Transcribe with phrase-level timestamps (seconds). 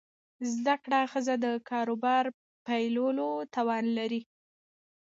[0.53, 2.25] زده کړه ښځه د کاروبار
[2.65, 4.21] پیلولو توان لري.